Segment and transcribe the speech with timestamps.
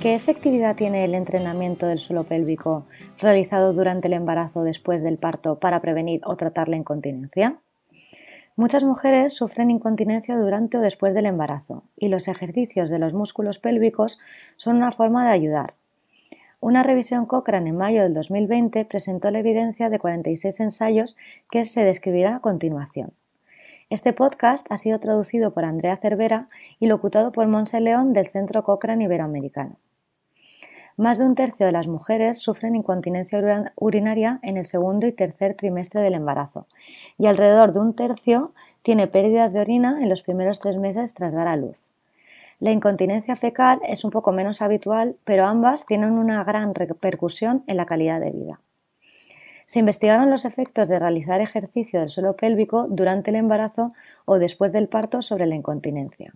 [0.00, 2.86] ¿Qué efectividad tiene el entrenamiento del suelo pélvico
[3.20, 7.58] realizado durante el embarazo o después del parto para prevenir o tratar la incontinencia?
[8.54, 13.58] Muchas mujeres sufren incontinencia durante o después del embarazo y los ejercicios de los músculos
[13.58, 14.20] pélvicos
[14.56, 15.74] son una forma de ayudar.
[16.60, 21.16] Una revisión Cochrane en mayo del 2020 presentó la evidencia de 46 ensayos
[21.50, 23.14] que se describirán a continuación.
[23.90, 28.62] Este podcast ha sido traducido por Andrea Cervera y locutado por Monse León del Centro
[28.62, 29.76] Cochrane Iberoamericano.
[30.98, 33.40] Más de un tercio de las mujeres sufren incontinencia
[33.76, 36.66] urinaria en el segundo y tercer trimestre del embarazo
[37.16, 38.52] y alrededor de un tercio
[38.82, 41.88] tiene pérdidas de orina en los primeros tres meses tras dar a luz.
[42.58, 47.76] La incontinencia fecal es un poco menos habitual, pero ambas tienen una gran repercusión en
[47.76, 48.60] la calidad de vida.
[49.66, 53.92] Se investigaron los efectos de realizar ejercicio del suelo pélvico durante el embarazo
[54.24, 56.34] o después del parto sobre la incontinencia.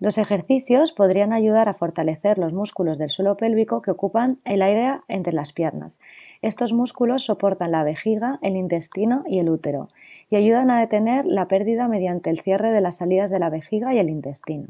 [0.00, 5.00] Los ejercicios podrían ayudar a fortalecer los músculos del suelo pélvico que ocupan el aire
[5.08, 5.98] entre las piernas.
[6.40, 9.88] Estos músculos soportan la vejiga, el intestino y el útero
[10.30, 13.92] y ayudan a detener la pérdida mediante el cierre de las salidas de la vejiga
[13.92, 14.68] y el intestino.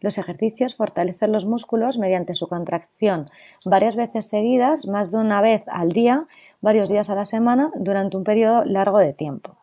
[0.00, 3.28] Los ejercicios fortalecen los músculos mediante su contracción
[3.66, 6.26] varias veces seguidas, más de una vez al día,
[6.62, 9.59] varios días a la semana, durante un periodo largo de tiempo.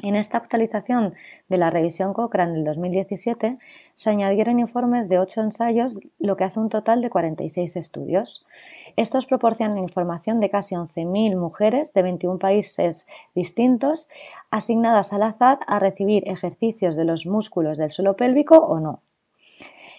[0.00, 1.14] En esta actualización
[1.48, 3.56] de la revisión Cochrane del 2017
[3.94, 8.46] se añadieron informes de 8 ensayos, lo que hace un total de 46 estudios.
[8.94, 14.08] Estos proporcionan información de casi 11.000 mujeres de 21 países distintos
[14.50, 19.02] asignadas al azar a recibir ejercicios de los músculos del suelo pélvico o no.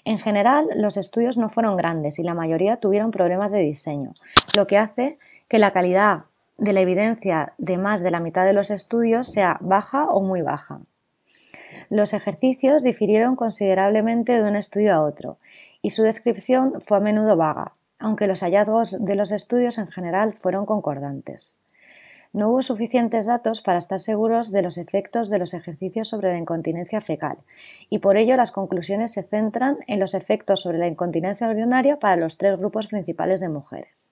[0.05, 4.13] En general, los estudios no fueron grandes y la mayoría tuvieron problemas de diseño,
[4.55, 5.19] lo que hace
[5.49, 6.23] que la calidad
[6.59, 10.41] de la evidencia de más de la mitad de los estudios sea baja o muy
[10.41, 10.81] baja.
[11.89, 15.37] Los ejercicios difirieron considerablemente de un estudio a otro
[15.81, 20.33] y su descripción fue a menudo vaga, aunque los hallazgos de los estudios en general
[20.33, 21.57] fueron concordantes.
[22.31, 26.37] No hubo suficientes datos para estar seguros de los efectos de los ejercicios sobre la
[26.37, 27.37] incontinencia fecal
[27.89, 32.17] y por ello las conclusiones se centran en los efectos sobre la incontinencia urinaria para
[32.17, 34.11] los tres grupos principales de mujeres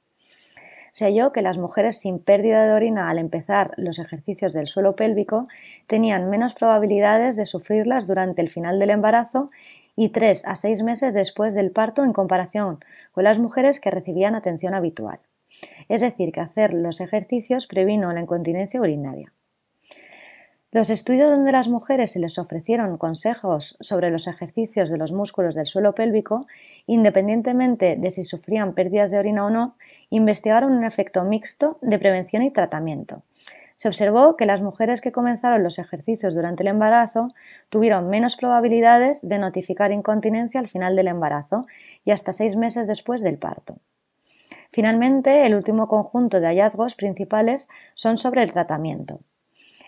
[0.98, 4.96] se halló que las mujeres sin pérdida de orina al empezar los ejercicios del suelo
[4.96, 5.48] pélvico
[5.86, 9.48] tenían menos probabilidades de sufrirlas durante el final del embarazo
[9.96, 12.80] y tres a seis meses después del parto en comparación
[13.12, 15.20] con las mujeres que recibían atención habitual.
[15.88, 19.32] Es decir, que hacer los ejercicios previno la incontinencia urinaria.
[20.70, 25.56] Los estudios donde las mujeres se les ofrecieron consejos sobre los ejercicios de los músculos
[25.56, 26.46] del suelo pélvico,
[26.86, 29.78] independientemente de si sufrían pérdidas de orina o no,
[30.10, 33.24] investigaron un efecto mixto de prevención y tratamiento.
[33.78, 37.30] Se observó que las mujeres que comenzaron los ejercicios durante el embarazo
[37.70, 41.66] tuvieron menos probabilidades de notificar incontinencia al final del embarazo
[42.04, 43.78] y hasta seis meses después del parto.
[44.72, 49.22] Finalmente, el último conjunto de hallazgos principales son sobre el tratamiento.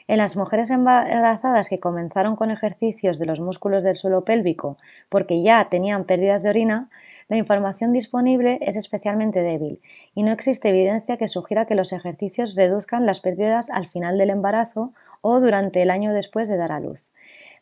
[0.10, 4.76] En las mujeres embarazadas que comenzaron con ejercicios de los músculos del suelo pélvico
[5.08, 6.90] porque ya tenían pérdidas de orina,
[7.28, 9.84] la información disponible es especialmente débil
[10.16, 14.32] y no existe evidencia que sugiera que los ejercicios reduzcan las pérdidas al final del
[14.32, 17.12] embarazo o durante el año después de dar a luz.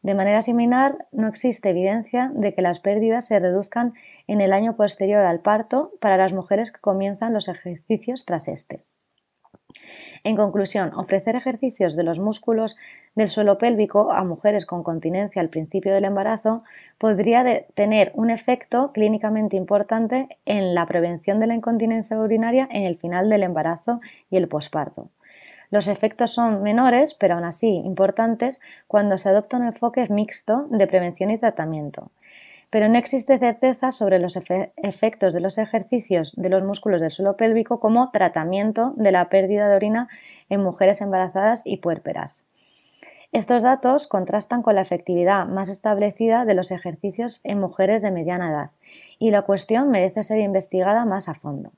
[0.02, 3.94] De manera similar, no existe evidencia de que las pérdidas se reduzcan
[4.25, 8.85] en el año posterior al parto para las mujeres que comienzan los ejercicios tras este.
[10.23, 12.77] En conclusión, ofrecer ejercicios de los músculos
[13.15, 16.63] del suelo pélvico a mujeres con continencia al principio del embarazo
[16.97, 22.97] podría tener un efecto clínicamente importante en la prevención de la incontinencia urinaria en el
[22.97, 25.09] final del embarazo y el posparto.
[25.69, 30.87] Los efectos son menores, pero aún así importantes, cuando se adopta un enfoque mixto de
[30.87, 32.11] prevención y tratamiento
[32.72, 37.38] pero no existe certeza sobre los efectos de los ejercicios de los músculos del suelo
[37.38, 40.09] pélvico como tratamiento de la pérdida de orina
[40.50, 42.45] en mujeres embarazadas y puérperas.
[43.31, 48.49] Estos datos contrastan con la efectividad más establecida de los ejercicios en mujeres de mediana
[48.49, 48.72] edad
[49.19, 51.72] y la cuestión merece ser investigada más a fondo.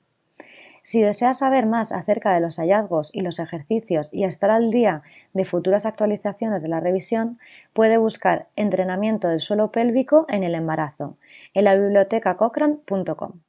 [0.82, 5.02] Si desea saber más acerca de los hallazgos y los ejercicios y estar al día
[5.32, 7.38] de futuras actualizaciones de la revisión,
[7.72, 11.16] puede buscar entrenamiento del suelo pélvico en el embarazo
[11.54, 13.40] en la biblioteca cochrane.com.